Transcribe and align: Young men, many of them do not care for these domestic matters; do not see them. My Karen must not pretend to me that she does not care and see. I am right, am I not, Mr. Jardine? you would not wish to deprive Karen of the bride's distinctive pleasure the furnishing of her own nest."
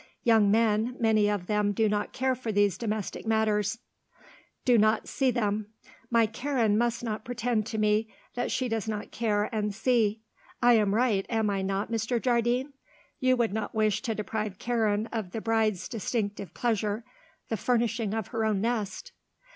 Young 0.23 0.49
men, 0.49 0.95
many 0.99 1.29
of 1.29 1.45
them 1.45 1.73
do 1.73 1.87
not 1.87 2.11
care 2.11 2.33
for 2.33 2.51
these 2.51 2.75
domestic 2.75 3.27
matters; 3.27 3.77
do 4.65 4.75
not 4.79 5.07
see 5.07 5.29
them. 5.29 5.67
My 6.09 6.25
Karen 6.25 6.75
must 6.75 7.03
not 7.03 7.23
pretend 7.23 7.67
to 7.67 7.77
me 7.77 8.11
that 8.33 8.49
she 8.49 8.67
does 8.67 8.87
not 8.89 9.11
care 9.11 9.43
and 9.53 9.75
see. 9.75 10.21
I 10.59 10.73
am 10.73 10.95
right, 10.95 11.27
am 11.29 11.51
I 11.51 11.61
not, 11.61 11.91
Mr. 11.91 12.19
Jardine? 12.19 12.73
you 13.19 13.37
would 13.37 13.53
not 13.53 13.75
wish 13.75 14.01
to 14.01 14.15
deprive 14.15 14.57
Karen 14.57 15.05
of 15.11 15.33
the 15.33 15.39
bride's 15.39 15.87
distinctive 15.87 16.55
pleasure 16.55 17.03
the 17.49 17.55
furnishing 17.55 18.15
of 18.15 18.29
her 18.29 18.43
own 18.43 18.59
nest." 18.59 19.11